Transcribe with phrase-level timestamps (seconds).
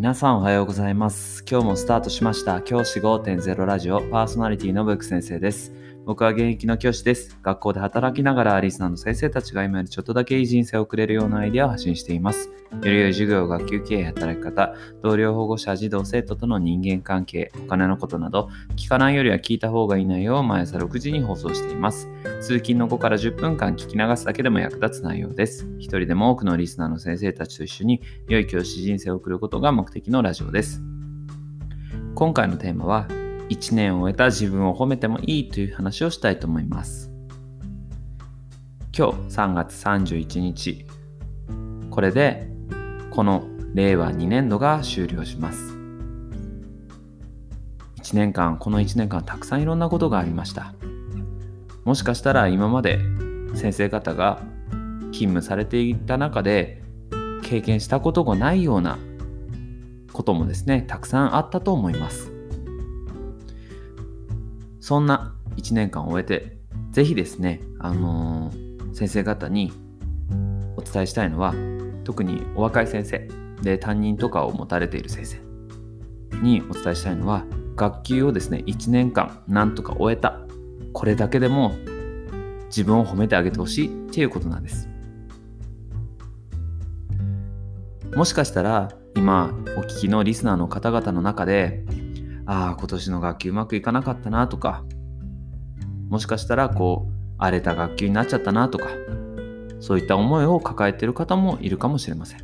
[0.00, 1.44] 皆さんおはようございます。
[1.46, 2.62] 今日もスタートしました。
[2.62, 5.74] 教師5.0ラジオパーソナリティのブック先生です。
[6.06, 7.38] 僕は現役の教師です。
[7.42, 12.48] 学校で働きながらリスナーの先生たちが今よりちょっとだけいい人生を送れるようなアイデアを発信しています。
[12.48, 22.08] より良い授業、学級経営、働き方、同僚、保護者、児童、生徒との人間関係、お金のことなど、聞かないよりは聞いた方がいい内容を毎朝6時に放送しています。
[22.40, 25.66] 通勤の後から10分間聞き流すだけでも役立つ内容です。
[25.78, 30.80] 一人でも多くのリスナーの先生たちと一緒に良い教師人生を送ることが目的のラジオです。
[32.14, 33.06] 今回のテーマは、
[33.50, 37.10] 1年を終えた自分を褒めてもいいという話をしたいと思います。
[38.96, 40.86] 今日3月31日、
[41.90, 42.48] これで
[43.10, 45.76] この令和2年度が終了します。
[47.96, 50.74] 1年間、この1年間たくさんいろんなことがありました。
[51.84, 53.00] もしかしたら今まで
[53.54, 54.40] 先生方が
[55.12, 56.82] 勤務されていた中で
[57.42, 58.96] 経験したことがないような
[60.12, 62.39] こともですね、たくさんあったと思います。
[64.90, 66.56] そんな1年間を終えて、
[66.90, 69.72] ぜひですね、あのー先生方に
[70.76, 71.54] お伝えしたいのは、
[72.02, 73.28] 特にお若い先生
[73.62, 75.38] で担任とかを持たれている先生
[76.42, 77.44] にお伝えしたいのは、
[77.76, 80.40] 学級をですね、1年間なんとか終えた。
[80.92, 81.72] これだけでも
[82.66, 84.88] 自分を褒めてあげてほしいっていうことなんです。
[88.16, 91.84] もしかしたら今お聞きのリスナーの方々の中で
[92.46, 94.84] ああ今年の学級うまくいかなかったなとか。
[96.08, 98.88] もしかしたらこう荒れた学級になっちゃったなとか。
[99.80, 102.40] そういった思いを抱えている方もいるかもしれません。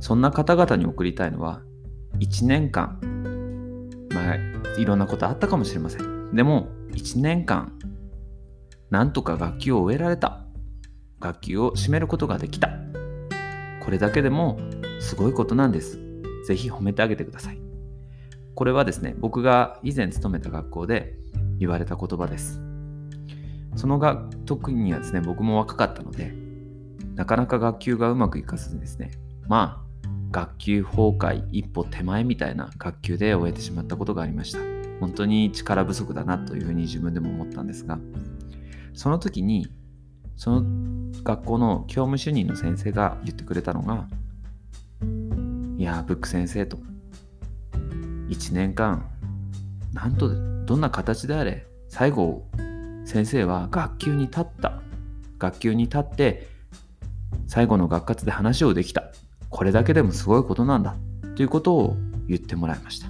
[0.00, 1.62] そんな方々に送りたいのは
[2.18, 2.98] 1年間
[4.12, 4.36] まあ
[4.78, 6.34] いろんなことあったかもしれません。
[6.34, 7.78] でも1年間
[8.90, 10.44] なんとか学級を終えられた。
[11.20, 12.68] 学級を締めることができた。
[13.80, 14.58] これだけでも
[14.98, 16.00] すごいことなんです。
[16.46, 17.71] ぜひ褒めてあげてください。
[18.54, 21.16] これはですね、僕が以前勤めた学校で
[21.58, 22.60] 言われた言葉です。
[23.76, 26.34] そのが特にはですね、僕も若かったので、
[27.14, 29.12] なかなか学級がうまくいかずにですね、
[29.48, 34.58] まあ、学級崩壊一歩手前みたいな学級で終えてしまったことがありました。
[35.00, 37.98] 本当に力不足だなというふうに自分でも思ったんですが、
[38.94, 39.68] その時に、
[40.36, 40.64] その
[41.22, 44.06] 学校の教務主任の先生が言ってくれたのが、
[45.76, 46.78] いや、ブック先生と、
[48.32, 49.08] 1年間、
[49.92, 50.30] なんと、
[50.64, 52.46] どんな形であれ、最後、
[53.04, 54.80] 先生は学級に立った。
[55.38, 56.48] 学級に立って、
[57.46, 59.12] 最後の学活で話をできた。
[59.50, 60.96] これだけでもすごいことなんだ。
[61.36, 61.96] ということを
[62.28, 63.08] 言ってもらいました。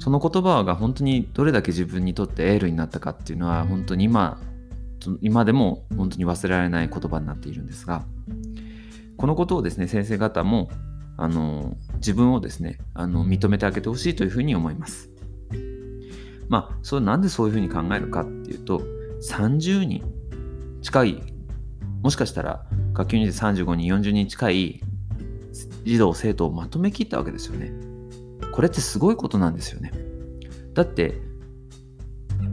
[0.00, 4.40] その言葉が本当にどれだけ自分にとってエールになったかっていうのは本当に今
[5.20, 8.04] 今でも本当に忘れられない言葉になっているんですが
[9.18, 10.70] このことをですね先生方も
[11.20, 15.10] あの自分をですねあの認めてあげてほしいというふうに思います。
[16.48, 18.82] まあそれなんでそういうふうに考えるかっていうと
[19.22, 20.02] 30人
[20.80, 21.22] 近い
[22.02, 22.64] もしかしたら
[22.94, 24.80] 学級にで35人40人近い
[25.84, 27.70] 児童生徒をまとめきったわけですよね。
[28.52, 29.92] これってすごいことなんですよね。
[30.72, 31.20] だって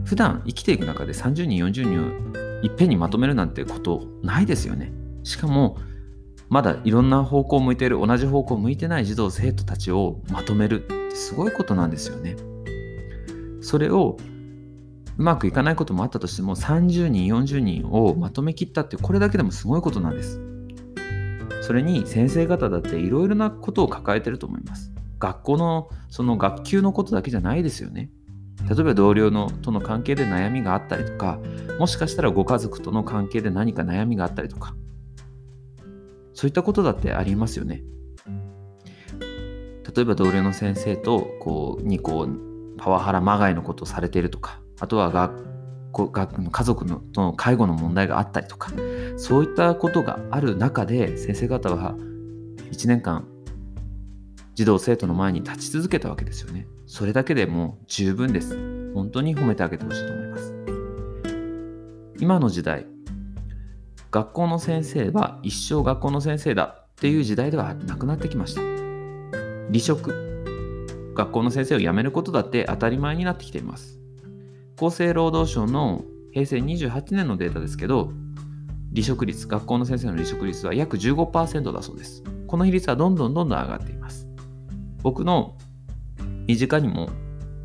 [0.04, 4.92] 普段生きていく中で30人40人をいっぺんにまとめるなんてことないですよね。
[5.22, 5.78] しかも
[6.48, 12.36] まだいろんな方向を向いている同じ方向を向いてない児童生徒たちをまとめるってすごいことなんですよね。
[13.60, 14.16] それを
[15.18, 20.40] うまくいかないこともあったとしても30人40人をまとめきったってこれだけでもすごいことなんです。
[21.60, 24.92] それに先生方だっていろいろなことを抱えてると思います。
[25.18, 28.10] 学校のその学級のことだけじゃないですよね。
[28.68, 31.38] 例えば同僚のとの関係で悩みがあったりとか
[31.78, 34.74] もしかしたらご家族との関係で何か悩みがあったりとか
[36.38, 37.82] そういったことだってありますよね
[39.92, 45.44] 例えば同僚の先生とこうにこうパワハラまがいのことをされているとかあとは学
[45.90, 48.70] 校学家族のとの介護の問題があったりとか
[49.16, 51.96] そういったことがある中で先生方は
[52.70, 53.26] 1年間
[54.54, 56.66] 児童生徒の前に立ち続けたわけですよね。
[56.86, 58.56] それだけでも十分です。
[58.92, 60.54] 本当に褒めてあげてほしいと思います。
[62.18, 62.84] 今の時代、
[64.10, 68.60] 学校の先生は一生学校の先生だっていう時代ではなくなってきました。
[68.60, 73.98] 離職、学校の先生を辞めることだって当たり前になってきています。
[74.76, 78.12] 厚生労働省の平成28年のデータですけど、
[78.94, 82.22] 離職率、学校の先生の離職率は約15%だそうです。
[82.46, 84.26] この比率はどんどんどんどん上がっています。
[85.02, 85.56] 僕の
[86.46, 87.10] 身近にも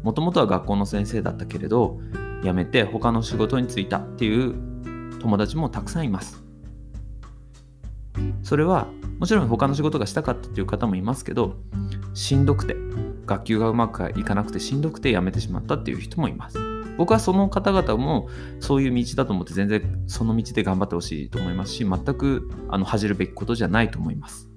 [0.03, 1.99] もともとは学校の先生だったけれど
[2.43, 4.72] 辞めて他の仕事に就いたっていう
[5.23, 6.43] 友達もたくさんいます。
[8.43, 8.87] それは
[9.19, 11.55] もちろん他の仕事がしたかったっていう方もいますけど
[12.13, 12.75] しんどくて
[13.25, 16.59] 学級がうまくいかなくてしんどくて辞めてしまったっていう人もいます。
[16.97, 18.27] 僕はその方々も
[18.59, 24.49] そういう道だと思って全然その道で頑張ってほしいと思いますし全くあの恥じるべきことじゃないと思います。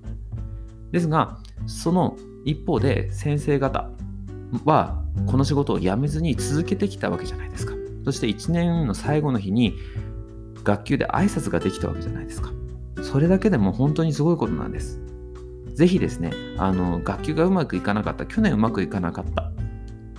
[0.91, 3.89] ですがその一方で先生方
[4.65, 7.75] はこの仕事を辞めずに続けてきたわけじゃないですか。
[8.05, 9.75] そして1年の最後の日に
[10.67, 12.51] 学級で挨拶ができたわけじゃないですか。
[13.03, 15.01] それだけでも本当にすごいことなんです。
[15.75, 19.53] ぜひですねあの学級がうまくいかなかった去年うまくいかなかった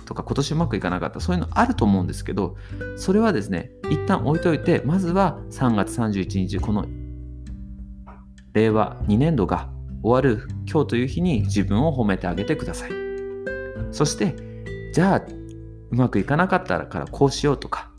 [0.06, 2.56] とか今年うまくいかなかったそういうのあると思うんですけど
[2.96, 6.86] それはですね一旦置いといてまずは3月31日この
[8.52, 9.68] 令和2年度が
[10.02, 12.92] 終わる今日という日に自分を褒めてあげてください。
[13.90, 14.36] そして
[14.94, 15.22] じゃあ
[15.90, 17.90] うまくいかなかったからこうしようとか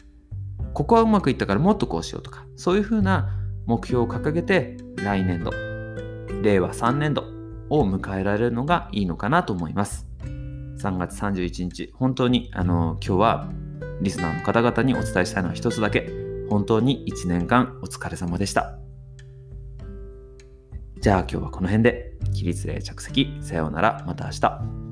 [0.79, 5.51] ここはうまくいったからもっとこうしようとかそういうふうな目標を掲げて来年度
[6.41, 7.25] 令和3年度
[7.69, 10.07] を迎えられるのがいいのかなと思います。
[10.23, 13.49] 3月31日本当にあの今日は
[13.99, 16.09] リスナーの方々にお伝えしたいのは一つだけ。
[16.49, 18.79] 本当に1年間お疲れ様でした。
[21.01, 23.37] じゃあ今日はこの辺で起立例着席。
[23.41, 24.05] さようなら。
[24.07, 24.88] また明日。